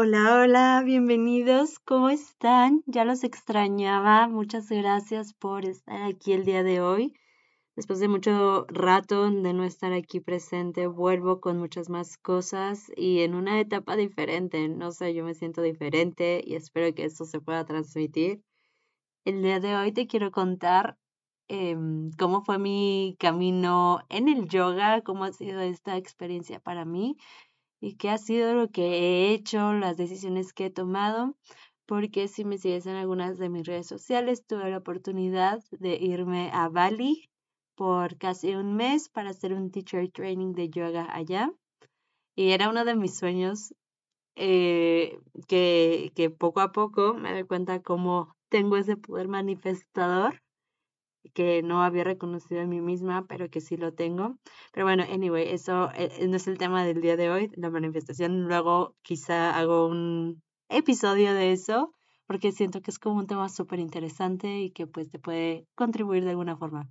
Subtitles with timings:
[0.00, 1.80] Hola, hola, bienvenidos.
[1.80, 2.84] ¿Cómo están?
[2.86, 4.28] Ya los extrañaba.
[4.28, 7.14] Muchas gracias por estar aquí el día de hoy.
[7.74, 13.22] Después de mucho rato de no estar aquí presente, vuelvo con muchas más cosas y
[13.22, 14.68] en una etapa diferente.
[14.68, 18.40] No sé, yo me siento diferente y espero que esto se pueda transmitir.
[19.24, 20.96] El día de hoy te quiero contar
[21.48, 27.16] em, cómo fue mi camino en el yoga, cómo ha sido esta experiencia para mí
[27.80, 31.36] y qué ha sido lo que he hecho, las decisiones que he tomado,
[31.86, 36.50] porque si me sigues en algunas de mis redes sociales, tuve la oportunidad de irme
[36.52, 37.30] a Bali
[37.74, 41.52] por casi un mes para hacer un teacher training de yoga allá.
[42.34, 43.74] Y era uno de mis sueños
[44.36, 50.42] eh, que, que poco a poco me doy cuenta cómo tengo ese poder manifestador
[51.34, 54.36] que no había reconocido en mí misma, pero que sí lo tengo.
[54.72, 58.48] Pero bueno, anyway, eso eh, no es el tema del día de hoy, la manifestación.
[58.48, 61.92] Luego quizá hago un episodio de eso,
[62.26, 66.24] porque siento que es como un tema súper interesante y que pues te puede contribuir
[66.24, 66.88] de alguna forma.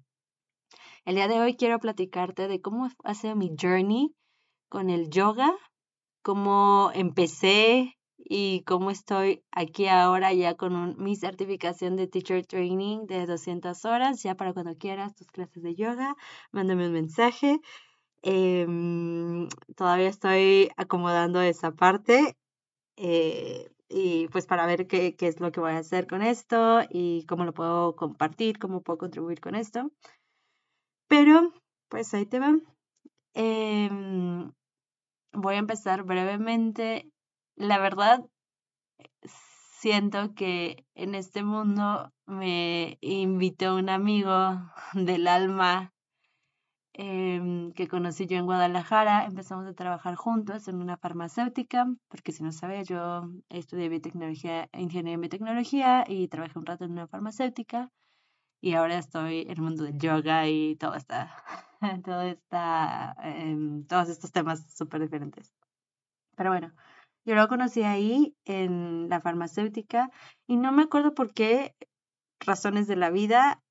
[1.05, 4.13] El día de hoy quiero platicarte de cómo ha sido mi journey
[4.69, 5.55] con el yoga,
[6.21, 7.96] cómo empecé,
[8.29, 14.21] y cómo estoy aquí ahora ya con mi certificación de Teacher Training de 200 horas,
[14.23, 16.15] ya para cuando quieras tus clases de yoga,
[16.51, 17.59] mándame un mensaje.
[18.23, 22.35] Em, todavía estoy acomodando esa parte
[22.97, 26.81] eh, y pues para ver qué, qué, es lo que voy a hacer con esto
[26.89, 29.91] y cómo lo puedo compartir, cómo puedo contribuir con esto.
[31.07, 31.53] Pero
[31.89, 32.55] pues ahí te va.
[33.33, 34.51] Em,
[35.33, 37.11] voy a empezar brevemente
[37.57, 38.23] la verdad,
[39.79, 44.31] siento que en este mundo me invitó un amigo
[44.93, 45.93] del alma
[46.93, 49.25] em, que conocí yo en Guadalajara.
[49.25, 55.13] Empezamos a trabajar juntos en una farmacéutica, porque si no sabes, yo estudié biotecnología, ingeniería
[55.15, 57.91] en biotecnología y trabajé un rato en una farmacéutica.
[58.61, 61.31] Y ahora estoy en el mundo del yoga y todo está,
[62.05, 65.53] todo está, em, todos estos temas súper diferentes.
[66.35, 66.71] Pero bueno,
[67.27, 70.09] yo lo conocí ahí en la farmacéutica
[70.47, 71.75] y no me acuerdo por qué
[72.39, 73.61] razones de la vida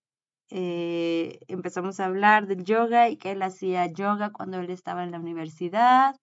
[0.51, 5.11] eh, empezamos a hablar del yoga y que él hacía yoga cuando él estaba en
[5.11, 6.17] la universidad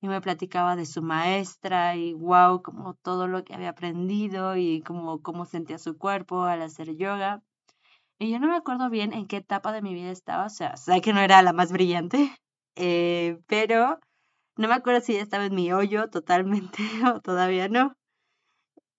[0.00, 4.80] y me platicaba de su maestra y wow, como todo lo que había aprendido y
[4.80, 7.42] como cómo sentía su cuerpo al hacer yoga.
[8.18, 10.78] Y yo no me acuerdo bien en qué etapa de mi vida estaba, o sea,
[10.78, 12.34] sé que no era la más brillante,
[12.74, 14.00] eh, pero
[14.60, 16.82] no me acuerdo si ya estaba en mi hoyo totalmente
[17.14, 17.96] o todavía no.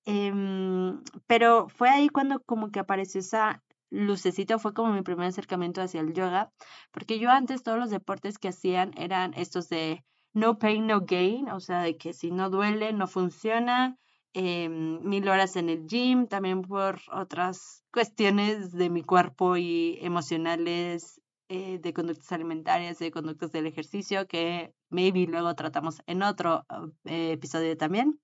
[0.05, 5.81] Em, pero fue ahí cuando como que apareció esa lucecita, fue como mi primer acercamiento
[5.81, 6.51] hacia el yoga,
[6.91, 11.49] porque yo antes todos los deportes que hacían eran estos de no pain, no gain,
[11.49, 13.97] o sea, de que si no duele, no funciona,
[14.33, 21.20] em, mil horas en el gym, también por otras cuestiones de mi cuerpo y emocionales
[21.53, 26.65] eh, de conductas alimentarias, de conductas del ejercicio, que maybe luego tratamos en otro
[27.03, 28.21] eh, episodio también.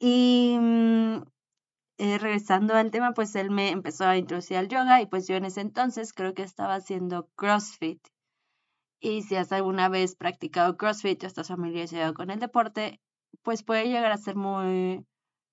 [0.00, 1.22] Y mm,
[1.98, 5.36] eh, regresando al tema, pues él me empezó a introducir al yoga y pues yo
[5.36, 8.00] en ese entonces creo que estaba haciendo CrossFit.
[9.00, 13.00] Y si has alguna vez practicado CrossFit o estás familiarizado con el deporte,
[13.42, 15.06] pues puede llegar a ser muy,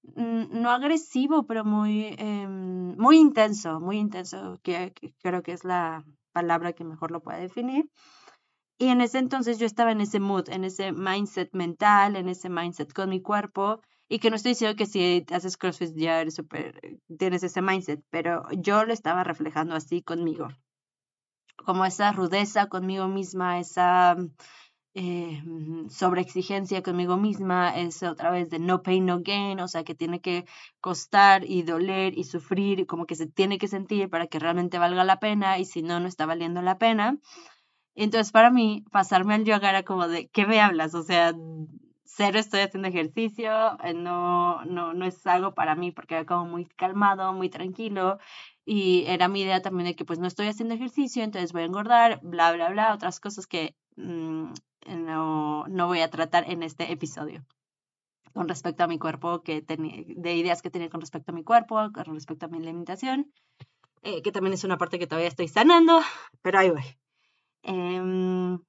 [0.03, 6.73] no agresivo, pero muy, em, muy intenso, muy intenso, que, creo que es la palabra
[6.73, 7.89] que mejor lo puede definir.
[8.77, 12.49] Y en ese entonces yo estaba en ese mood, en ese mindset mental, en ese
[12.49, 13.81] mindset con mi cuerpo.
[14.07, 16.79] Y que no estoy diciendo que si haces CrossFit ya eres super,
[17.17, 20.47] tienes ese mindset, pero yo lo estaba reflejando así conmigo.
[21.57, 24.15] Como esa rudeza conmigo misma, esa
[24.95, 25.43] eh,
[25.89, 29.95] sobre exigencia conmigo misma, es otra vez de no pain, no gain, o sea, que
[29.95, 30.45] tiene que
[30.81, 35.03] costar y doler y sufrir, como que se tiene que sentir para que realmente valga
[35.03, 37.17] la pena y si no, no está valiendo la pena.
[37.95, 40.95] Entonces, para mí, pasarme al yoga era como de, ¿qué me hablas?
[40.95, 41.33] O sea,
[42.05, 46.45] cero estoy haciendo ejercicio, eh, no, no, no es algo para mí porque era como
[46.45, 48.19] muy calmado, muy tranquilo
[48.71, 51.65] y era mi idea también de que pues no estoy haciendo ejercicio, entonces voy a
[51.65, 54.53] engordar, bla, bla, bla, otras cosas que mm,
[55.07, 57.43] no, no voy a tratar en este episodio
[58.31, 61.77] con respecto a mi cuerpo, que de ideas que tenía con respecto a mi cuerpo,
[61.91, 63.33] con respecto a mi alimentación,
[64.03, 66.01] eh, que también es una parte que todavía estoy sanando,
[66.43, 66.83] pero ahí voy.
[67.63, 68.59] Em,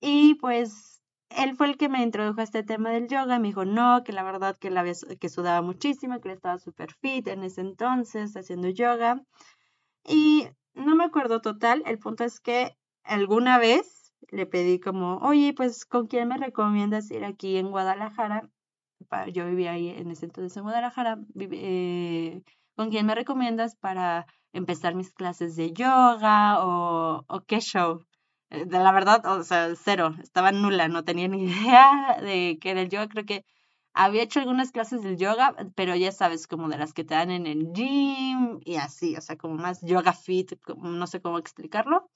[0.00, 1.02] y pues
[1.36, 4.12] él fue el que me introdujo a este tema del yoga, me dijo no, que
[4.12, 8.68] la verdad que, la que sudaba muchísimo, que estaba súper fit en ese entonces haciendo
[8.68, 9.22] yoga.
[10.06, 15.52] Y no me acuerdo total, el punto es que alguna vez le pedí como, oye,
[15.54, 18.48] pues, ¿con quién me recomiendas ir aquí en Guadalajara?
[19.32, 22.42] yo vivía ahí en ese entonces en Guadalajara, eh,
[22.74, 28.00] ¿con quién me recomiendas para empezar mis clases de yoga o, o qué show?
[28.54, 32.70] Eh, de la verdad, o sea, cero, estaba nula, no tenía ni idea de qué
[32.70, 33.44] era el yoga, creo que
[33.92, 37.30] había hecho algunas clases del yoga, pero ya sabes, como de las que te dan
[37.30, 42.10] en el gym y así, o sea, como más yoga fit, no sé cómo explicarlo,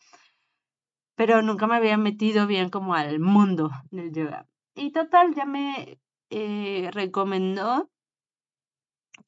[1.15, 4.47] pero nunca me había metido bien como al mundo del yoga.
[4.75, 6.01] Y total, ya me
[6.31, 7.91] eh, recomendó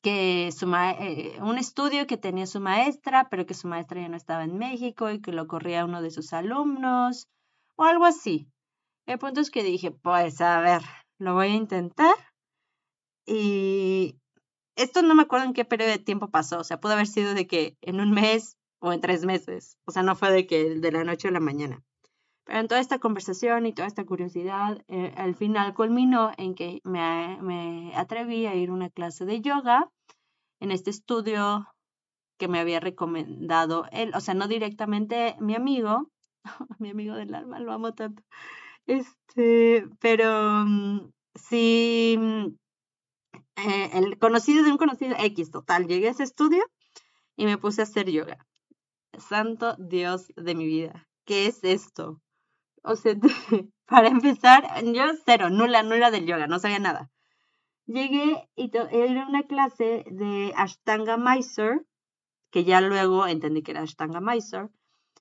[0.02, 4.16] que su eh, un estudio que tenía su maestra, pero que su maestra ya no
[4.16, 7.28] estaba en México y que lo corría uno de sus alumnos
[7.76, 8.48] o algo así.
[9.06, 10.82] El punto es que dije, pues a ver,
[11.18, 12.14] lo voy a intentar.
[13.26, 14.18] Y
[14.76, 17.34] esto no me acuerdo en qué periodo de tiempo pasó, o sea, pudo haber sido
[17.34, 20.76] de que en un mes o en tres meses, o sea, no fue de que
[20.76, 21.82] de la noche a la mañana.
[22.50, 27.38] En toda esta conversación y toda esta curiosidad, eh, al final culminó en que me,
[27.40, 29.88] me atreví a ir a una clase de yoga
[30.58, 31.68] en este estudio
[32.38, 36.10] que me había recomendado él, o sea, no directamente mi amigo,
[36.80, 38.20] mi amigo del alma, lo amo tanto,
[38.86, 42.46] este, pero mm, sí, mm,
[43.56, 46.64] eh, el conocido de un conocido X, total, llegué a ese estudio
[47.36, 48.44] y me puse a hacer yoga.
[49.18, 52.20] Santo Dios de mi vida, ¿qué es esto?
[52.82, 53.14] O sea,
[53.86, 57.10] para empezar, yo cero, nula, nula del yoga, no sabía nada.
[57.86, 61.80] Llegué y era una clase de Ashtanga Mysore,
[62.50, 64.68] que ya luego entendí que era Ashtanga Mysore.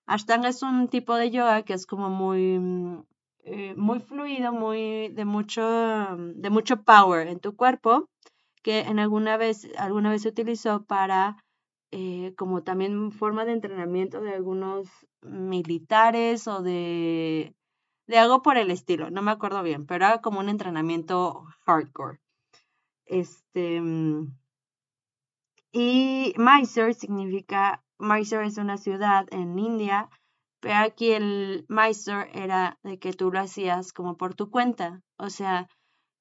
[0.06, 3.04] Ashtanga es un tipo de yoga que es como muy, mm,
[3.44, 5.64] eh, muy fluido, muy de mucho,
[6.18, 8.10] de mucho power en tu cuerpo,
[8.64, 11.38] que en alguna vez, alguna vez se utilizó para
[11.92, 14.88] eh, como también forma de entrenamiento de algunos
[15.22, 17.56] militares o de,
[18.08, 22.20] de algo por el estilo, no me acuerdo bien, pero era como un entrenamiento hardcore.
[23.06, 24.38] Este, mm,
[25.72, 30.10] y Mysore significa, Mysore es una ciudad en India,
[30.60, 35.30] pero aquí el Mysore era de que tú lo hacías como por tu cuenta, o
[35.30, 35.68] sea,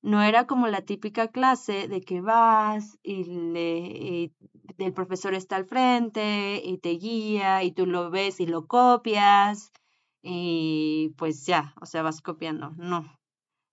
[0.02, 4.32] no era como la típica clase de que vas y, le,
[4.76, 9.72] el profesor está al frente y te guía y tú lo ves y lo copias
[10.22, 12.70] y pues ya, o sea, vas copiando.
[12.76, 13.18] No,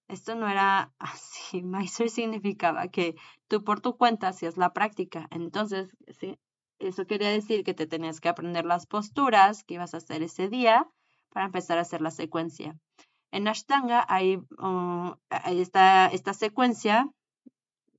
[0.07, 1.61] esto no era así.
[1.63, 3.15] Meister significaba que
[3.47, 5.27] tú por tu cuenta hacías la práctica.
[5.31, 6.37] Entonces, sí,
[6.79, 10.49] eso quería decir que te tenías que aprender las posturas que ibas a hacer ese
[10.49, 10.87] día
[11.29, 12.77] para empezar a hacer la secuencia.
[13.31, 15.15] En Ashtanga hay, uh,
[15.49, 17.09] esta secuencia,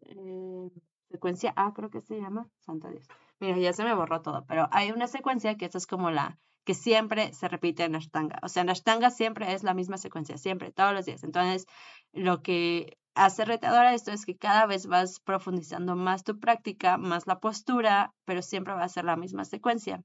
[0.01, 0.71] eh,
[1.17, 3.09] secuencia A creo que se llama, Santo Dios.
[3.41, 6.39] Mira, ya se me borró todo, pero hay una secuencia que esta es como la
[6.65, 8.39] que siempre se repite en Ashtanga.
[8.43, 11.23] O sea, en Ashtanga siempre es la misma secuencia, siempre, todos los días.
[11.23, 11.67] Entonces,
[12.13, 17.27] lo que hace retadora esto es que cada vez vas profundizando más tu práctica, más
[17.27, 20.03] la postura, pero siempre va a ser la misma secuencia.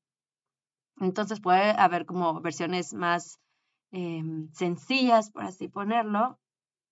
[1.00, 3.42] Entonces puede haber como versiones más
[3.92, 6.40] Em, sencillas, por así ponerlo,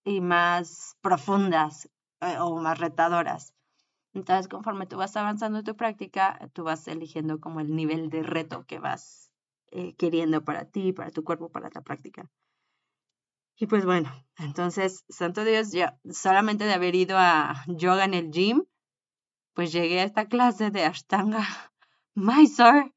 [0.03, 1.89] y más profundas
[2.21, 3.53] eh, o más retadoras.
[4.13, 8.23] Entonces, conforme tú vas avanzando en tu práctica, tú vas eligiendo como el nivel de
[8.23, 9.31] reto que vas
[9.71, 12.29] eh, queriendo para ti, para tu cuerpo, para la práctica.
[13.55, 18.31] Y pues bueno, entonces, santo Dios, ya solamente de haber ido a yoga en el
[18.31, 18.65] gym,
[19.53, 21.45] pues llegué a esta clase de Ashtanga
[22.15, 22.93] Mysore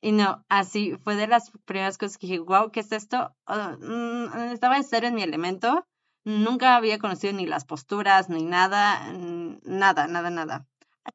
[0.00, 3.34] y no, así fue de las primeras cosas que dije, wow, ¿qué es esto?
[3.46, 5.86] Ah, mm, estaba en serio en mi elemento.
[6.26, 9.12] Nunca había conocido ni las posturas, ni nada,
[9.62, 10.66] nada, nada, nada.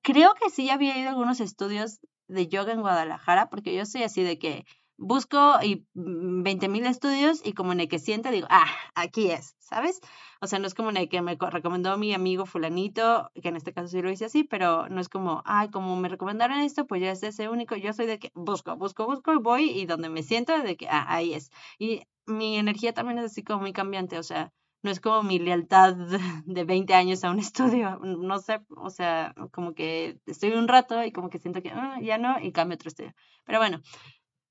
[0.02, 2.00] Creo que sí había ido a algunos estudios
[2.30, 4.66] de yoga en Guadalajara, porque yo soy así de que
[4.96, 9.32] busco y 20 mm, mil estudios y como en el que siente digo, ah, aquí
[9.32, 10.00] es, ¿sabes?
[10.40, 13.58] O sea, no es como en el que me recomendó mi amigo fulanito, que en
[13.58, 16.88] este caso sí lo hice así, pero no es como, ay, como me recomendaron esto,
[16.88, 17.76] pues ya es ese único.
[17.76, 20.88] Yo soy de que busco, busco, busco y voy y donde me siento de que,
[20.88, 21.52] ah, ahí es.
[21.78, 24.54] Y mi energía también es así como muy cambiante, o sea,
[24.84, 25.96] no es como mi lealtad
[26.46, 31.04] de 20 años a un estudio, no sé, o sea, como que estoy un rato
[31.04, 33.14] y como que siento que ah, ya no y cambio otro estudio.
[33.46, 33.82] Pero bueno,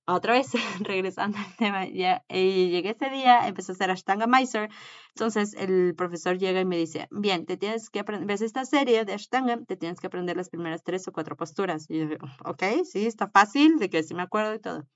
[0.06, 4.68] otra vez, regresando al tema, ya eh, llegué ese día, empecé a hacer Ashtanga Mysore,
[5.14, 9.04] entonces el profesor llega y me dice, bien, te tienes que aprender, ves esta serie
[9.04, 11.86] de Ashtanga, te tienes que aprender las primeras tres o cuatro posturas.
[11.88, 12.06] Y yo
[12.44, 14.86] ok, sí, está fácil, de que sí me acuerdo y todo.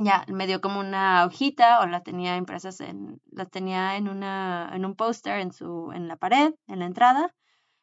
[0.00, 4.70] Ya, me dio como una hojita o la tenía impresas en, la tenía en una,
[4.72, 7.34] en un póster en su, en la pared, en la entrada.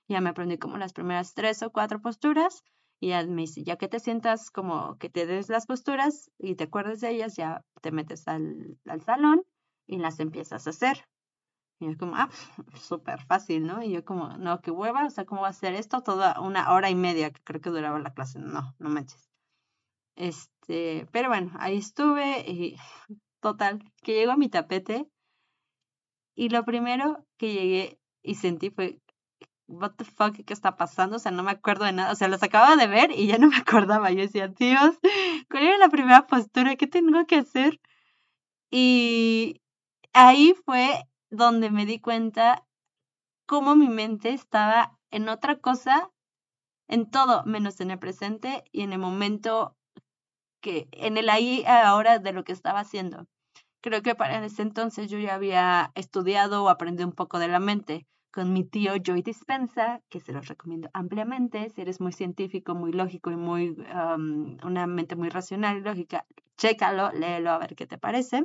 [0.07, 2.63] Ya me aprendí como las primeras tres o cuatro posturas
[3.01, 6.55] y ya me dice, ya que te sientas como que te des las posturas y
[6.55, 9.43] te acuerdes de ellas, ya te metes al, al salón
[9.87, 11.05] y las empiezas a hacer.
[11.79, 12.29] Y yo como, ah,
[12.81, 13.83] súper fácil, ¿no?
[13.83, 16.01] Y yo como, no, qué hueva, o sea, ¿cómo va a ser esto?
[16.01, 18.39] Toda una hora y media que creo que duraba la clase.
[18.39, 19.29] No, no manches.
[20.15, 22.77] Este, pero bueno, ahí estuve y
[23.39, 25.07] total, que llego a mi tapete
[26.35, 28.99] y lo primero que llegué y sentí fue,
[29.67, 31.17] what the fuck, ¿qué está pasando?
[31.17, 32.11] O sea, no me acuerdo de nada.
[32.11, 34.11] O sea, los acababa de ver y ya no me acordaba.
[34.11, 34.99] Yo decía, Dios,
[35.49, 36.75] ¿cuál era la primera postura?
[36.75, 37.79] ¿Qué tengo que hacer?
[38.69, 39.61] Y
[40.13, 42.65] ahí fue donde me di cuenta
[43.45, 46.11] cómo mi mente estaba en otra cosa,
[46.87, 49.75] en todo, menos en el presente y en el momento
[50.65, 53.27] que, en el ahí ahora de lo que estaba haciendo.
[53.81, 57.59] Creo que para ese entonces yo ya había estudiado o aprendido un poco de la
[57.59, 61.69] mente con mi tío Joy Dispensa, que se los recomiendo ampliamente.
[61.69, 63.77] Si eres muy científico, muy lógico y muy
[64.63, 66.25] una mente muy racional y lógica,
[66.57, 68.43] chécalo, léelo a ver qué te parece.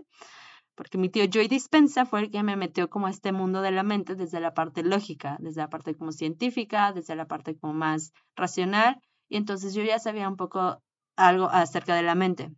[0.74, 3.70] Porque mi tío Joy Dispensa fue el que me metió como a este mundo de
[3.70, 7.72] la mente desde la parte lógica, desde la parte como científica, desde la parte como
[7.72, 9.00] más racional.
[9.30, 10.82] Y entonces yo ya sabía un poco
[11.28, 12.50] algo acerca de la mente.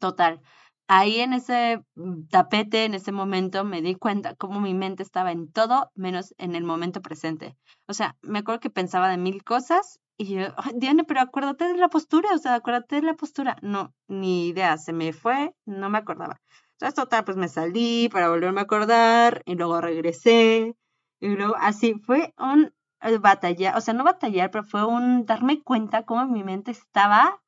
[0.00, 0.40] Total
[0.88, 5.32] ahí en ese mm, tapete, en ese momento, me di cuenta cómo mi mente estaba
[5.32, 7.56] en todo menos en el momento presente.
[7.86, 11.76] O sea, me acuerdo que pensaba de mil cosas y yo, Diana, pero acuérdate de
[11.78, 13.56] la postura, o sea, acuérdate de la postura.
[13.62, 16.40] No, ni idea, se me fue, no me acordaba.
[16.72, 20.74] Entonces, total, pues me salí para volverme a acordar y luego regresé
[21.20, 25.62] y luego así fue un eh, batallar, o sea, no batallar, pero fue un darme
[25.62, 27.40] cuenta cómo mi mente estaba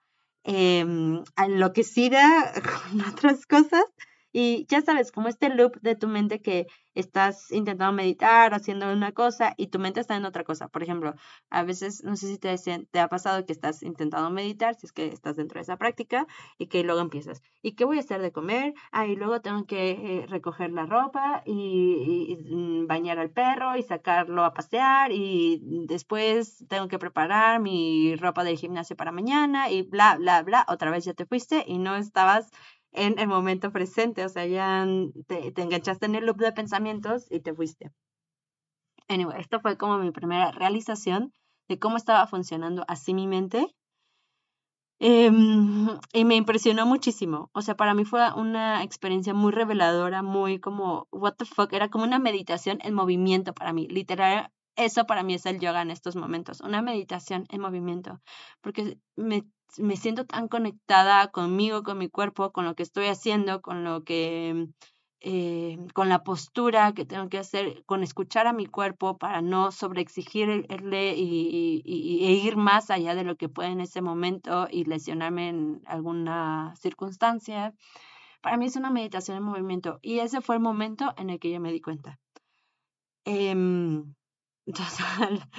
[0.47, 0.87] eh,
[1.37, 2.53] enloquecida
[2.91, 3.85] con otras cosas.
[4.39, 9.13] Y ya sabes, como este loop de tu mente que estás intentando meditar, haciendo una
[9.13, 10.69] cosa y tu mente está en otra cosa.
[10.69, 11.15] Por ejemplo,
[11.49, 15.07] a veces, no sé si te, ha pasado que estás intentando meditar, si es que
[15.07, 16.27] estás dentro de esa práctica,
[16.59, 17.43] y que luego empiezas.
[17.63, 18.75] ¿Y qué voy a hacer de comer?
[18.93, 23.83] Ah, y luego tengo que eh, recoger la ropa y, mm, bañar al perro y
[23.83, 29.81] sacarlo a pasear y después tengo que preparar mi ropa del gimnasio para mañana y
[29.81, 30.67] bla, bla, bla.
[30.69, 32.51] Otra vez ya te fuiste y no estabas
[32.97, 34.87] en el momento presente, o sea, ya
[35.27, 37.93] te, enganchaste en el loop de pensamientos y te fuiste.
[39.09, 41.33] Anyway, esto fue como mi primera realización
[41.69, 43.67] de cómo estaba funcionando así mi mente.
[44.99, 47.51] Em, y me impresionó muchísimo.
[47.53, 51.91] O sea, para mí fue una experiencia muy reveladora, muy como, what the fuck, era
[51.91, 53.87] como una meditación en movimiento para mí.
[53.89, 58.21] Literal, eso para mí es el yoga en estos momentos, una meditación en movimiento,
[58.61, 59.45] porque me
[59.79, 64.05] me siento tan conectada conmigo, con mi cuerpo, con lo que estoy haciendo, con lo
[64.05, 64.69] que,
[65.21, 69.73] eh, con la postura que tengo que hacer, con escuchar a mi cuerpo para no
[69.73, 74.85] sobreexigirle y, y, e ir más allá de lo que puede en ese momento y
[74.85, 77.75] lesionarme en alguna circunstancia.
[78.43, 81.51] Para mí es una meditación en movimiento y ese fue el momento en el que
[81.51, 82.19] yo me di cuenta.
[83.25, 84.15] Em,
[84.67, 84.99] entonces,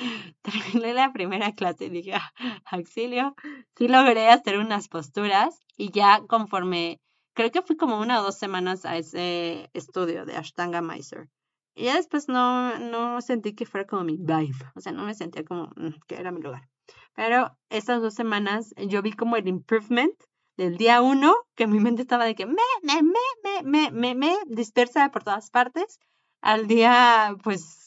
[0.42, 2.34] terminé la primera clase y dije, ah,
[2.66, 3.36] auxilio,
[3.78, 7.00] sí logré hacer unas posturas y ya conforme,
[7.34, 11.30] creo que fui como una o dos semanas a ese estudio de Ashtanga Mysore.
[11.74, 15.14] Y ya después no, no sentí que fuera como mi vibe, o sea, no me
[15.14, 16.68] sentía como mm, que era mi lugar.
[17.14, 20.14] Pero estas dos semanas yo vi como el improvement
[20.58, 24.16] del día uno, que mi mente estaba de que me, me, me, me, me, me,
[24.16, 26.00] me dispersa por todas partes,
[26.42, 27.87] al día, pues,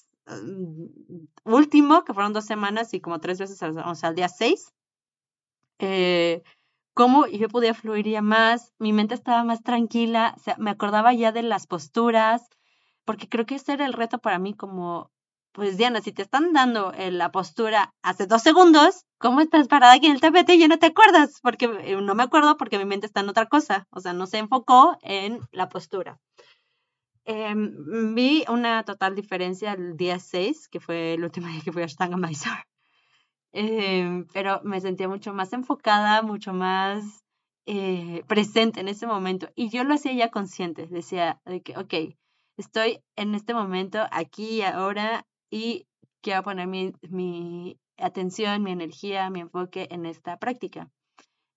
[1.45, 4.73] último, que fueron dos semanas y como tres veces, o sea, al día seis,
[5.79, 6.43] eh,
[6.95, 11.13] cómo yo podía fluir ya más, mi mente estaba más tranquila, o sea, me acordaba
[11.15, 12.49] ya de las posturas,
[13.05, 15.11] porque creo que ese era el reto para mí como,
[15.53, 19.95] pues Diana, si te están dando eh, la postura hace dos segundos, ¿cómo estás parada
[19.95, 21.41] aquí en el tapete y ya no te acuerdas?
[21.43, 24.27] Porque eh, no me acuerdo porque mi mente está en otra cosa, o sea, no
[24.27, 26.19] se enfocó en la postura.
[27.33, 31.83] Em, vi una total diferencia el día 6, que fue el último día que fui
[31.83, 32.65] a Ashtanga Mysore.
[33.53, 37.25] Em, pero me sentía mucho más enfocada, mucho más
[37.67, 39.49] eh, presente en ese momento.
[39.55, 40.89] Y yo lo hacía ya consciente.
[40.89, 41.95] Decía de que, ok,
[42.57, 45.87] estoy en este momento, aquí y ahora, y
[46.23, 50.91] quiero poner mi, mi atención, mi energía, mi enfoque en esta práctica.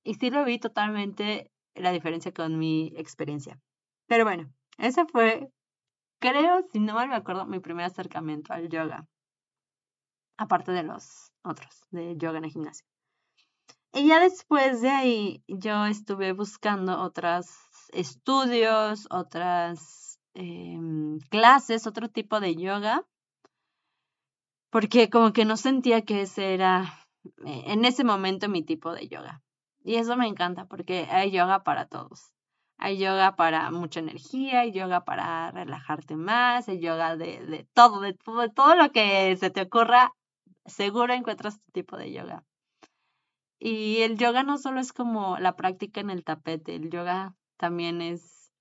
[0.03, 3.59] Y sí lo vi totalmente la diferencia con mi experiencia.
[4.07, 5.49] Pero bueno, ese fue
[6.23, 9.05] creo, si no mal me acuerdo, mi primer acercamiento al yoga.
[10.37, 12.87] Aparte de los otros, de yoga en el gimnasio.
[13.91, 17.47] Y ya después de ahí yo estuve buscando otros
[17.89, 23.05] estudios, otras em, clases, otro tipo de yoga,
[24.71, 27.05] porque como que no sentía que ese era
[27.45, 29.43] eh, en ese momento mi tipo de yoga.
[29.83, 32.32] Y eso me encanta porque hay yoga para todos.
[32.77, 38.01] Hay yoga para mucha energía, hay yoga para relajarte más, hay yoga de, de todo,
[38.01, 40.13] de todo, de todo lo que se te ocurra,
[40.65, 42.43] seguro encuentras tu tipo de yoga.
[43.59, 48.01] Y el yoga no solo es como la práctica en el tapete, el yoga también
[48.01, 48.51] es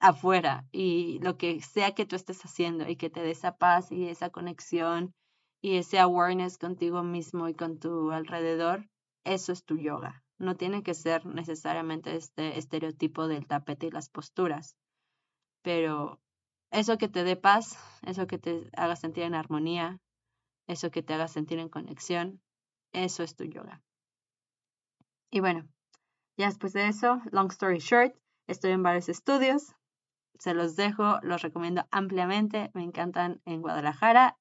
[0.00, 3.92] afuera y lo que sea que tú estés haciendo y que te dé esa paz
[3.92, 5.14] y esa conexión
[5.60, 8.88] y ese awareness contigo mismo y con tu alrededor,
[9.24, 10.24] eso es tu yoga.
[10.42, 14.76] No tiene que ser necesariamente este estereotipo del tapete y las posturas,
[15.62, 16.20] pero
[16.72, 20.00] eso que te dé paz, eso que te haga sentir en armonía,
[20.66, 22.42] eso que te haga sentir en conexión,
[22.92, 23.84] eso es tu yoga.
[25.30, 25.68] Y bueno,
[26.36, 28.12] ya después de eso, long story short,
[28.48, 29.76] estoy en varios estudios,
[30.40, 34.36] se los dejo, los recomiendo ampliamente, me encantan en Guadalajara,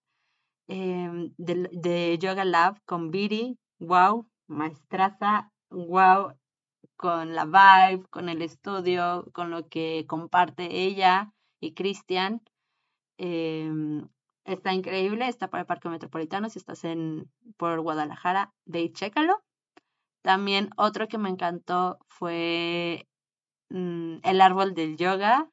[0.68, 6.34] em, de, Yoga Lab con Viri, wow, maestraza, wow,
[6.98, 12.42] con la vibe, con el estudio, con lo que comparte ella y Cristian.
[13.18, 14.08] Em,
[14.46, 19.42] está increíble, está para el Parque Metropolitano, si estás en, por Guadalajara, ve y chécalo.
[20.24, 23.08] También otro que me encantó fue
[23.70, 25.50] mm, El árbol del yoga.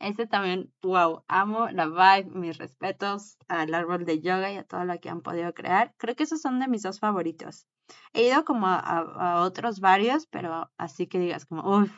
[0.00, 4.84] Ese también, wow, amo la vibe, mis respetos al árbol del yoga y a todo
[4.84, 5.94] lo que han podido crear.
[5.98, 7.66] Creo que esos son de mis dos favoritos.
[8.12, 11.90] He ido como a, otros varios, pero así que digas como, uff,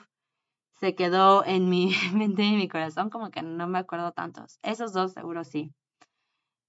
[0.80, 4.58] se quedó en mi mente y en mi corazón, como que no me acuerdo tantos.
[4.62, 5.72] Esos dos seguro sí.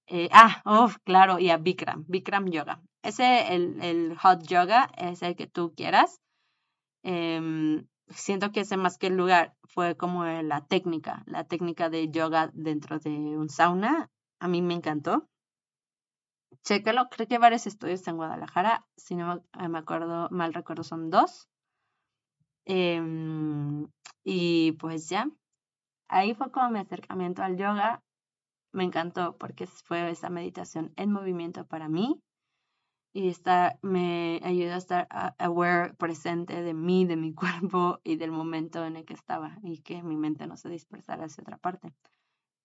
[0.06, 2.82] Eh, ah, uff, claro, y a Bikram, Bikram Yoga.
[3.02, 6.20] Ese, el, el hot yoga, es el que tú quieras.
[7.02, 12.10] Em, siento que ese más que el lugar fue como la técnica, la técnica de
[12.10, 14.10] yoga dentro de un sauna.
[14.40, 15.28] A mí me encantó.
[16.64, 18.86] Chécalo, creo que hay varios estudios en Guadalajara.
[18.96, 21.48] Si no me acuerdo, mal recuerdo, son dos.
[22.64, 23.88] Em,
[24.24, 25.28] y pues ya,
[26.08, 28.02] ahí fue como mi acercamiento al yoga.
[28.72, 32.22] Me encantó porque fue esa meditación en movimiento para mí
[33.12, 35.08] y estar, me ayudó a estar
[35.38, 37.34] aware, presente de mí, de mi
[37.74, 41.26] cuerpo y del momento en el que estaba y que mi mente no se dispersara
[41.26, 41.92] hacia otra parte.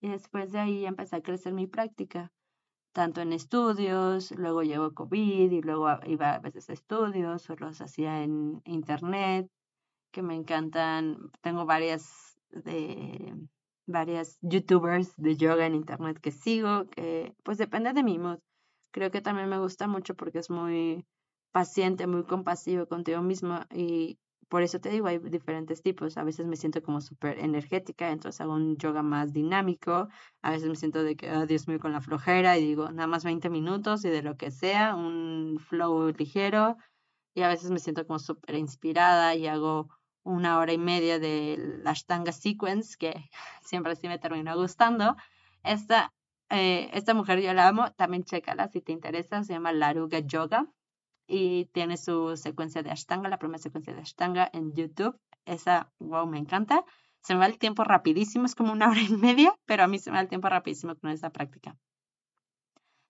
[0.02, 2.32] Y después de ahí empecé a crecer mi práctica,
[2.98, 7.80] tanto en estudios, luego llegó COVID y luego iba a veces a estudios o los
[7.80, 9.48] hacía en internet,
[10.12, 11.30] que me encantan.
[11.42, 13.36] Tengo varias de
[13.86, 18.40] varias youtubers de yoga en internet que sigo, que pues depende de mi mood.
[18.92, 21.06] Creo que también me gusta mucho porque es muy
[21.52, 24.18] paciente, muy compasivo contigo mismo y
[24.50, 26.18] por eso te digo, hay diferentes tipos.
[26.18, 30.08] A veces me siento como súper energética, entonces hago un yoga más dinámico.
[30.42, 33.08] A veces me siento de que, oh, Dios mío, con la flojera y digo, nada
[33.08, 36.78] más 20 minutos y de lo que sea, un flow ligero.
[37.36, 39.90] Y a veces me siento como súper inspirada y hago
[40.24, 43.14] una hora y media de la Ashtanga Sequence, que
[43.64, 45.16] siempre sí me termina gustando.
[45.64, 46.14] Esta
[46.50, 50.68] eh, esta mujer yo la amo, también chécala si te interesa, se llama Laruga Yoga
[51.28, 55.20] y tiene su secuencia de Ashtanga, la primera secuencia de Ashtanga en YouTube.
[55.46, 56.84] Esa, wow, me encanta.
[57.22, 60.00] Se me va el tiempo rapidísimo, es como una hora y media, pero a mí
[60.00, 61.78] se me va el tiempo rapidísimo con esta práctica.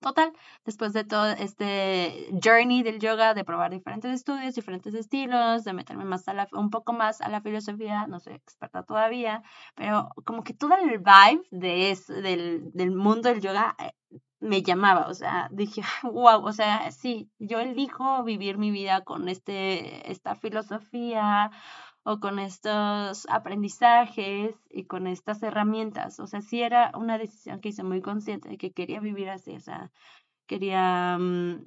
[0.07, 0.31] Total,
[0.65, 6.05] después de todo este journey del yoga, de probar diferentes estudios, diferentes estilos, de meterme
[6.05, 9.43] más a la, un poco más a la filosofía, no soy experta todavía,
[9.75, 13.91] pero como que todo el vibe de del, del mundo del yoga eh,
[14.39, 19.27] me llamaba, o sea, dije, wow, o sea, sí, yo elijo vivir mi vida con
[19.27, 21.51] este, esta filosofía,
[22.09, 26.21] o con estos aprendizajes y con estas herramientas.
[26.21, 29.53] O sea, sí era una decisión que hice muy consciente de que quería vivir así,
[29.57, 29.91] o sea,
[30.47, 31.65] quería mm,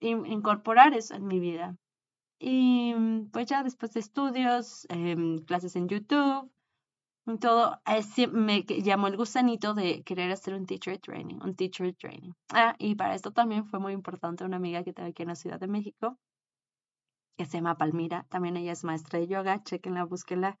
[0.00, 1.76] incorporar eso en mi vida.
[2.38, 6.52] Y mm, pues ya después de estudios, em, clases en YouTube,
[7.40, 7.80] todo,
[8.32, 12.32] me llamó el gusanito de querer hacer un teacher training, un teacher training.
[12.50, 15.34] Ah, y para esto también fue muy importante una amiga que tengo aquí en la
[15.34, 16.16] Ciudad de México,
[17.36, 18.26] que se Palmira.
[18.28, 19.62] También ella es maestra de yoga.
[19.62, 20.58] Chequenla, búsquenla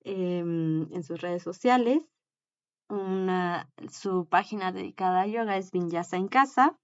[0.00, 2.08] em, en sus redes sociales.
[2.88, 6.78] Una, su página dedicada a yoga es Vinyasa en Casa.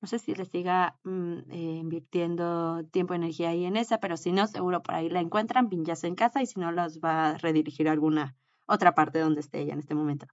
[0.00, 4.32] No sé si le siga mm, eh, invirtiendo tiempo, energía ahí en esa, pero si
[4.32, 7.38] no, seguro por ahí la encuentran, Vinyasa en Casa, y si no, los va a
[7.38, 8.36] redirigir a alguna
[8.66, 10.26] otra parte donde esté ella en este momento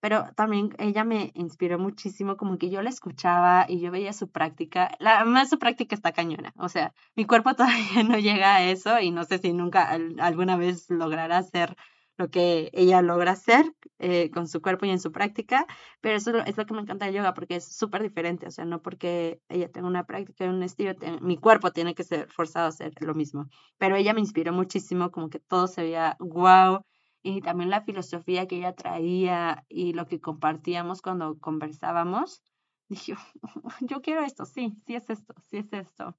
[0.00, 4.30] pero también ella me inspiró muchísimo, como que yo la escuchaba y yo veía su
[4.30, 8.64] práctica, la más su práctica está cañona, o sea, mi cuerpo todavía no llega a
[8.64, 11.76] eso y no sé si nunca alguna vez logrará hacer
[12.18, 15.66] lo que ella logra hacer eh, con su cuerpo y en su práctica,
[16.00, 18.64] pero eso es lo que me encanta del yoga porque es súper diferente, o sea,
[18.64, 22.66] no porque ella tenga una práctica y un estilo, mi cuerpo tiene que ser forzado
[22.66, 23.46] a hacer lo mismo,
[23.78, 26.84] pero ella me inspiró muchísimo, como que todo se veía wow,
[27.22, 32.42] y también la filosofía que ella traía y lo que compartíamos cuando conversábamos,
[32.88, 33.14] dije,
[33.80, 36.16] yo quiero esto, sí, sí es esto, sí es esto.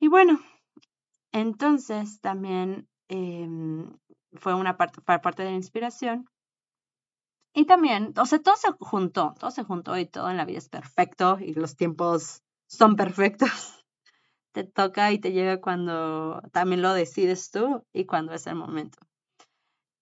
[0.00, 0.40] Y bueno,
[1.32, 3.98] entonces también em,
[4.32, 6.28] fue una parte, parte de la inspiración.
[7.54, 10.58] Y también, o sea, todo se juntó, todo se juntó y todo en la vida
[10.58, 13.50] es perfecto y los tiempos son perfectos.
[14.52, 18.98] Te toca y te llega cuando también lo decides tú y cuando es el momento.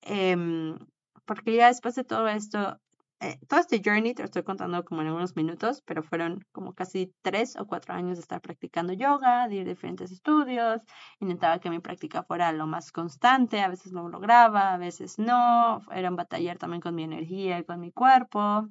[0.06, 0.78] Em,
[1.24, 2.78] porque ya después de todo esto,
[3.20, 6.74] eh, todo este journey te lo estoy contando como en algunos minutos, pero fueron como
[6.74, 10.80] casi tres o cuatro años de estar practicando yoga, de ir a diferentes estudios.
[11.20, 15.80] Intentaba que mi práctica fuera lo más constante, a veces lo lograba, a veces no.
[15.90, 18.68] Era un batallar también con mi energía y con mi cuerpo,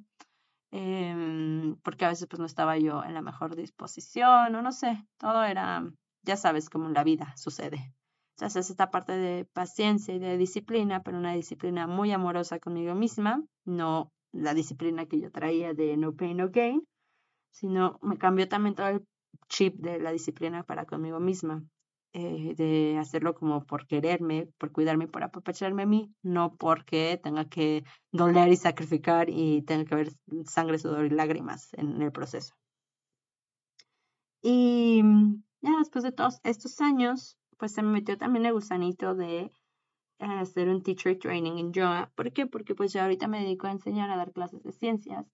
[0.72, 5.06] em, porque a veces pues no estaba yo en la mejor disposición o no sé,
[5.18, 5.84] todo era,
[6.22, 7.92] ya sabes, como la vida sucede.
[8.36, 13.42] Entonces, esta parte de paciencia y de disciplina, pero una disciplina muy amorosa conmigo misma,
[13.64, 16.86] no la disciplina que yo traía de no pain, no gain,
[17.50, 19.06] sino me cambió también todo el
[19.48, 21.64] chip de la disciplina para conmigo misma,
[22.12, 27.46] eh, de hacerlo como por quererme, por cuidarme, por apapacharme a mí, no porque tenga
[27.46, 30.12] que doler y sacrificar y tenga que haber
[30.44, 32.54] sangre, sudor y lágrimas en el proceso.
[34.42, 35.02] Y
[35.62, 39.52] ya después de todos estos años, pues se me metió también el gusanito de
[40.18, 42.10] hacer un teacher training en yoga.
[42.14, 42.46] ¿Por qué?
[42.46, 45.26] Porque pues yo ahorita me dedico a enseñar a dar clases de ciencias,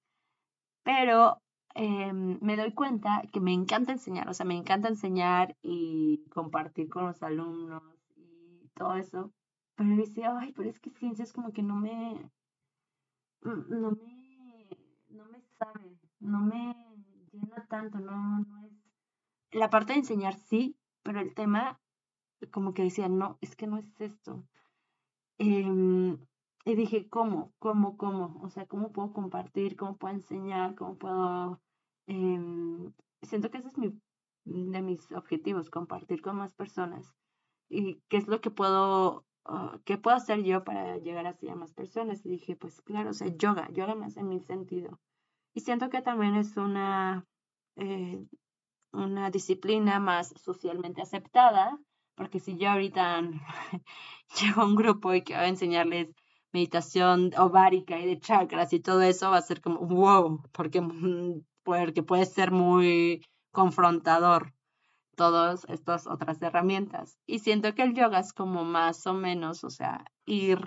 [0.83, 1.39] pero
[1.75, 6.89] em, me doy cuenta que me encanta enseñar, o sea, me encanta enseñar y compartir
[6.89, 7.83] con los alumnos
[8.17, 9.33] y todo eso.
[9.77, 12.31] Pero decía, ay, pero es que ciencias como que no me,
[13.43, 14.69] no me,
[15.09, 16.77] no me sabe, no me
[17.33, 18.73] llena tanto, no, no es...
[19.51, 21.79] La parte de enseñar sí, pero el tema
[22.51, 24.45] como que decía, no, es que no es esto.
[25.39, 26.19] Em,
[26.65, 27.53] y dije, ¿cómo?
[27.59, 27.97] ¿Cómo?
[27.97, 28.41] ¿Cómo?
[28.43, 29.77] O sea, ¿cómo puedo compartir?
[29.77, 30.75] ¿Cómo puedo enseñar?
[30.75, 31.61] ¿Cómo puedo...?
[32.07, 34.01] Em, siento que ese es mi,
[34.45, 37.15] de mis objetivos, compartir con más personas.
[37.69, 41.55] ¿Y qué es lo que puedo, ah, qué puedo hacer yo para llegar así a
[41.55, 42.25] más personas?
[42.27, 45.01] Y dije, pues claro, o sea, yoga, yoga me hace mi sentido.
[45.55, 47.27] Y siento que también es una,
[47.77, 48.25] eh,
[48.93, 51.79] una disciplina más socialmente aceptada
[52.15, 53.23] porque si yo ahorita
[54.41, 56.09] llego a un grupo y quiero enseñarles
[56.53, 61.43] meditación ovárica y de chakras y todo eso, va a ser como, wow, porque, mm,
[61.63, 64.53] porque puede ser muy confrontador
[65.17, 67.19] todas estas otras herramientas.
[67.27, 70.59] Y siento que el yoga es como más o menos, o sea, ir,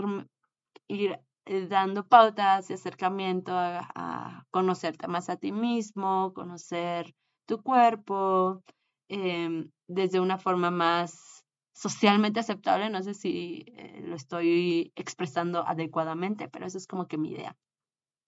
[0.87, 7.13] ir eh, dando pautas y acercamiento a, conocerte más a ti mismo, conocer
[7.45, 8.63] tu cuerpo,
[9.09, 16.47] em, desde una forma más socialmente aceptable, no sé si eh, lo estoy expresando adecuadamente,
[16.47, 17.57] pero eso es como que mi idea.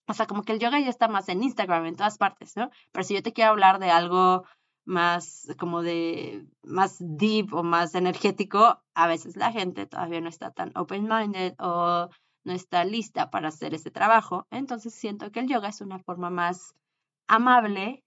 [0.06, 2.70] O sea, como que el yoga ya está más en Instagram, en todas partes, ¿no?
[2.92, 4.44] Pero si yo te quiero hablar de algo
[4.84, 10.50] más como de más deep o más energético, a veces la gente todavía no está
[10.50, 12.08] tan open-minded o
[12.44, 14.46] no está lista para hacer ese trabajo.
[14.50, 16.74] Entonces siento que el yoga es una forma más
[17.26, 18.02] amable,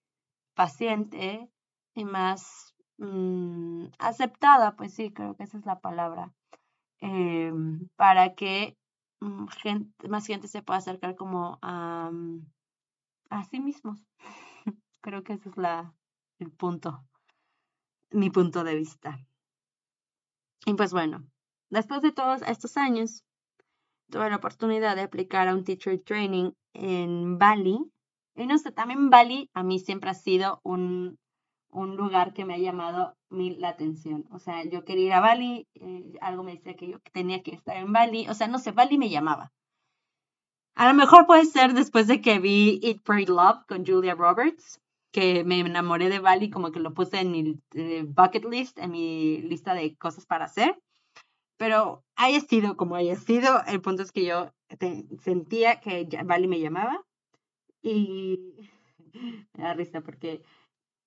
[0.56, 1.48] paciente
[1.94, 2.71] y más
[3.02, 6.32] Mm, aceptada, pues sí, creo que esa es la palabra,
[7.00, 8.78] em, para que
[9.22, 9.46] mm,
[10.08, 12.46] más gente se pueda acercar como a, mm,
[13.32, 14.06] a sí mismos.
[15.02, 15.96] creo que ese es la,
[16.38, 17.04] el punto,
[18.12, 19.18] mi punto de vista.
[20.68, 21.26] Y pues bueno,
[21.72, 23.24] después de todos estos años,
[24.12, 27.80] tuve la oportunidad de aplicar a un teacher training en Bali.
[28.36, 31.18] Y no sé, también Bali a mí siempre ha sido un,
[31.72, 34.26] un lugar que me ha llamado mil la atención.
[34.32, 37.52] O sea, yo quería ir a Bali, eh, algo me decía que yo tenía que
[37.52, 39.52] estar en Bali, o sea, no sé, Bali me llamaba.
[40.76, 44.80] A lo mejor puede ser después de que vi Eat, Pray, Love con Julia Roberts,
[45.12, 48.92] que me enamoré de Bali, como que lo puse en mi eh, bucket list, en
[48.92, 50.82] mi lista de cosas para hacer.
[51.58, 54.52] Pero haya sido como haya sido, el punto es que yo
[55.20, 57.04] sentía que Bali me llamaba
[57.82, 58.56] y
[59.54, 60.42] me da risa porque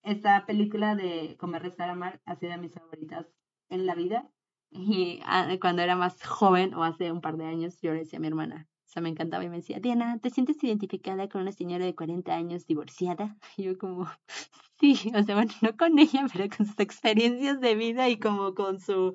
[0.04, 3.26] esta película de Comer, Rezar, Amar ha sido de mis favoritas
[3.68, 4.28] en la vida.
[4.70, 8.18] Y ah, cuando era más joven, o hace un par de años, yo le decía
[8.18, 11.42] a mi hermana, o sea, me encantaba y me decía, Diana, ¿te sientes identificada con
[11.42, 13.36] una señora de 40 años divorciada?
[13.56, 14.06] Y yo como,
[14.80, 18.54] sí, o sea, bueno, no con ella, pero con sus experiencias de vida y como
[18.54, 19.14] con su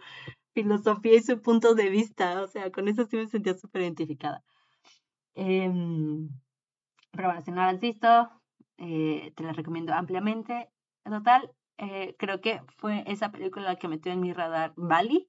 [0.53, 2.41] filosofía y su punto de vista.
[2.41, 4.43] O sea, con eso sí me sentía súper identificada.
[5.35, 6.29] Em,
[7.11, 8.29] pero bueno, si no la has visto,
[8.77, 10.69] eh, te la recomiendo ampliamente.
[11.09, 15.27] Total, eh, creo que fue esa película la que metió en mi radar Bali.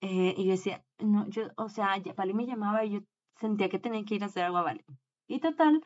[0.00, 3.00] Eh, y yo decía, no, yo, o sea, Bali me llamaba y yo
[3.36, 4.84] sentía que tenía que ir a hacer algo a Bali.
[5.26, 5.82] Y total,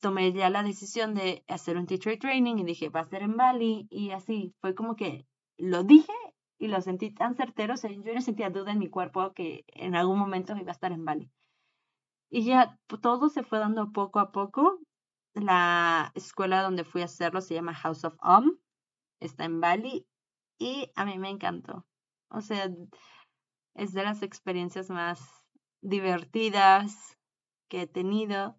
[0.00, 3.36] tomé ya la decisión de hacer un teacher training y dije, va a ser en
[3.36, 3.86] Bali.
[3.90, 5.26] Y así, fue como que
[5.58, 6.12] lo dije
[6.58, 7.74] y lo sentí tan certero.
[7.74, 10.72] O sea, yo no sentía duda en mi cuerpo que en algún momento iba a
[10.72, 11.30] estar en Bali.
[12.30, 14.78] Y ya todo se fue dando poco a poco.
[15.34, 18.58] La escuela donde fui a hacerlo se llama House of Om,
[19.20, 20.06] está en Bali
[20.58, 21.86] y a mí me encantó.
[22.28, 22.70] O sea,
[23.74, 25.20] es de las experiencias más
[25.80, 27.18] divertidas
[27.68, 28.58] que he tenido.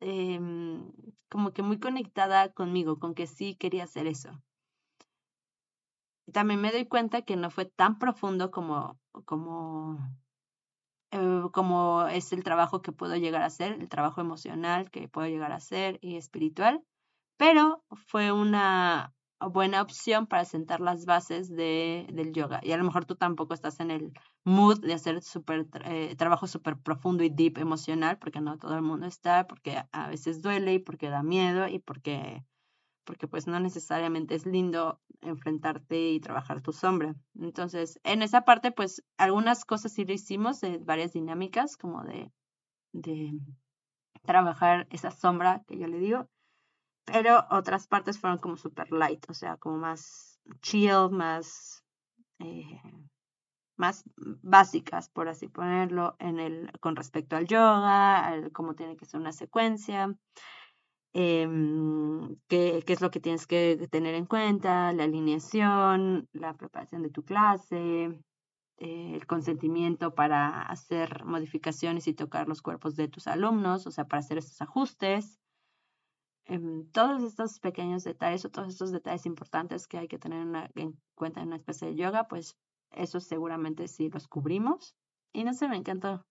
[0.00, 0.92] Em,
[1.28, 4.30] como que muy conectada conmigo, con que sí quería hacer eso.
[6.32, 9.98] También me doy cuenta que no fue tan profundo como, como
[11.10, 15.28] eh, como es el trabajo que puedo llegar a hacer, el trabajo emocional que puedo
[15.28, 16.82] llegar a hacer y espiritual,
[17.36, 22.60] pero fue una buena opción para sentar las bases de, del yoga.
[22.62, 24.12] Y a lo mejor tú tampoco estás en el
[24.44, 28.82] mood de hacer super, eh, trabajo súper profundo y deep emocional, porque no todo el
[28.82, 32.44] mundo está, porque a veces duele y porque da miedo y porque
[33.08, 37.16] porque pues no necesariamente es lindo enfrentarte y trabajar tu sombra.
[37.40, 42.30] Entonces, en esa parte, pues algunas cosas sí lo hicimos, de varias dinámicas, como de,
[42.92, 43.32] de
[44.24, 46.28] trabajar esa sombra que yo le digo,
[47.06, 51.82] pero otras partes fueron como super light, o sea, como más chill, más,
[52.40, 52.82] eh,
[53.76, 54.04] más
[54.42, 59.32] básicas, por así ponerlo, en el, con respecto al yoga, cómo tiene que ser una
[59.32, 60.14] secuencia.
[61.14, 67.02] Em, qué, qué, es lo que tienes que tener en cuenta, la alineación, la preparación
[67.02, 68.20] de tu clase,
[68.80, 74.06] eh, el consentimiento para hacer modificaciones y tocar los cuerpos de tus alumnos, o sea,
[74.06, 75.40] para hacer estos ajustes.
[76.44, 80.98] Em, todos estos pequeños detalles o todos estos detalles importantes que hay que tener en
[81.14, 82.56] cuenta en una especie de yoga, pues
[82.92, 84.94] eso seguramente sí los cubrimos.
[85.32, 86.24] Y no sé, me encantó.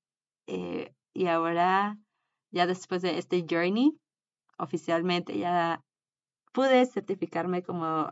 [0.48, 1.98] Eh, y ahora,
[2.52, 4.00] ya después de este journey,
[4.58, 5.84] oficialmente ya
[6.52, 8.12] pude certificarme como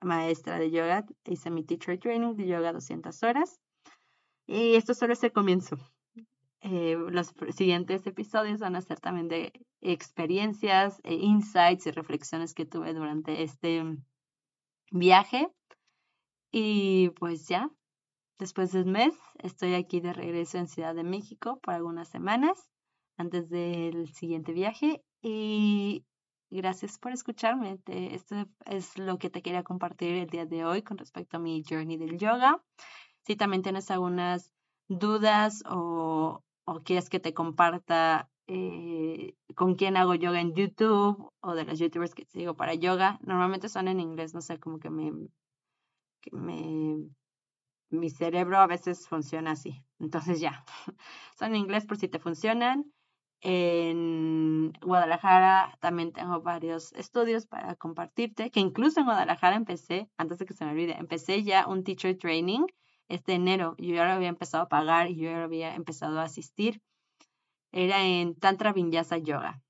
[0.00, 1.04] maestra de yoga.
[1.24, 3.60] Hice mi teacher training de yoga 200 horas.
[4.46, 5.76] Y esto solo es el comienzo.
[6.60, 12.66] Eh, los siguientes episodios van a ser también de experiencias, e insights y reflexiones que
[12.66, 13.84] tuve durante este
[14.90, 15.48] viaje.
[16.50, 17.70] Y pues ya,
[18.38, 22.70] después de un mes, estoy aquí de regreso en Ciudad de México por algunas semanas
[23.16, 26.04] antes del siguiente viaje y
[26.50, 27.78] gracias por escucharme.
[27.86, 31.62] esto es lo que te quería compartir el día de hoy con respecto a mi
[31.68, 32.62] journey del yoga.
[33.26, 34.52] Si también tienes algunas
[34.88, 41.54] dudas o, o quieres que te comparta eh, con quién hago yoga en YouTube o
[41.54, 44.88] de los youtubers que sigo para yoga, normalmente son en inglés, no sé, como que
[44.88, 45.12] me,
[46.22, 47.10] que me
[47.90, 49.84] mi cerebro a veces funciona así.
[49.98, 50.64] Entonces ya,
[51.38, 52.90] son en inglés por si te funcionan.
[53.40, 60.46] En Guadalajara también tengo varios estudios para compartirte, que incluso en Guadalajara empecé, antes de
[60.46, 62.66] que se me olvide, empecé ya un teacher training
[63.08, 63.74] este enero.
[63.78, 66.82] Yo ya lo había empezado a pagar y yo ya lo había empezado a asistir.
[67.70, 69.62] Era en Tantra Vinyasa Yoga.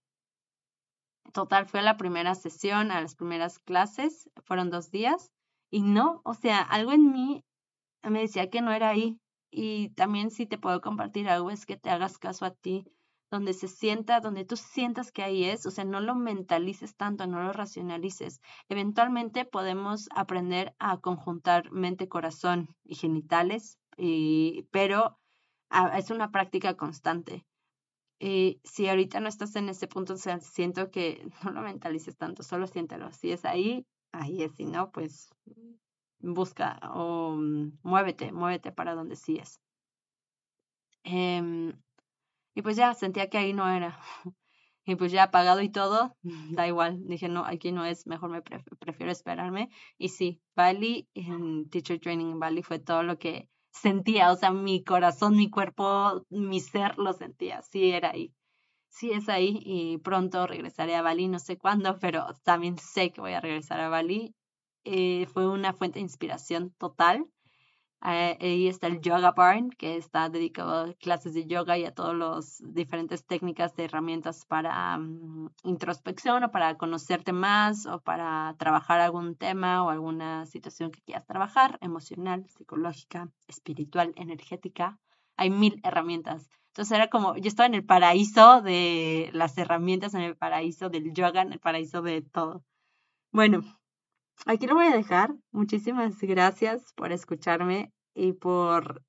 [1.33, 5.31] Total, fue la primera sesión, a las primeras clases, fueron dos días.
[5.71, 7.45] Y no, o sea, algo en mí
[8.03, 9.21] me decía que no era ahí.
[9.51, 12.87] Y también si te puedo compartir algo es que te hagas caso a ti
[13.31, 17.27] donde se sienta, donde tú sientas que ahí es, o sea, no lo mentalices tanto,
[17.27, 18.41] no lo racionalices.
[18.69, 23.79] Eventualmente podemos aprender a conjuntar mente, corazón y genitales,
[24.71, 25.19] pero
[25.71, 27.45] ah, es una práctica constante.
[28.21, 32.17] Y si ahorita no estás en ese punto, o sea, siento que no lo mentalices
[32.17, 33.13] tanto, solo siéntelo.
[33.13, 34.55] Si es ahí, ahí es.
[34.57, 35.31] Si no, pues
[36.21, 39.61] busca o mm, muévete, muévete para donde sí es.
[41.05, 41.73] Em,
[42.59, 44.01] y pues ya sentía que ahí no era.
[44.85, 46.17] Y pues ya pagado y todo,
[46.63, 47.07] da igual.
[47.07, 49.69] Dije, no, aquí no es, mejor me prefiero esperarme.
[49.99, 54.33] Y sí, Bali, en Teacher Training en Bali fue todo lo que sentía.
[54.33, 57.61] O sea, mi corazón, mi cuerpo, mi ser lo sentía.
[57.63, 58.35] Sí, era ahí.
[58.89, 59.61] Sí, es ahí.
[59.63, 63.79] Y pronto regresaré a Bali, no sé cuándo, pero también sé que voy a regresar
[63.81, 64.35] a Bali.
[64.85, 67.27] Eh, fue una fuente de inspiración total.
[68.05, 71.95] Eh, ahí está el Yoga Barn, que está dedicado a clases de yoga y a
[71.95, 78.55] todas las diferentes técnicas de herramientas para mm, introspección o para conocerte más o para
[78.57, 85.01] trabajar algún tema o alguna situación que quieras trabajar, emocional, psicológica, espiritual, energética.
[85.37, 86.49] Hay mil herramientas.
[86.69, 91.13] Entonces era como, yo estaba en el paraíso de las herramientas, en el paraíso del
[91.13, 92.63] yoga, en el paraíso de todo.
[93.33, 93.63] Bueno,
[94.47, 95.35] aquí lo voy a dejar.
[95.53, 99.03] Muchísimas gracias por escucharme y por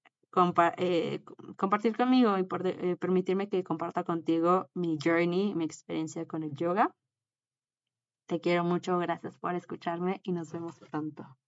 [0.78, 1.24] eh,
[1.58, 6.54] compartir conmigo y por eh, permitirme que comparta contigo mi journey, mi experiencia con el
[6.56, 6.94] yoga.
[8.28, 11.39] Te quiero mucho, gracias por escucharme y nos vemos pronto.